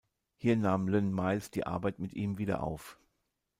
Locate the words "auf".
2.63-2.97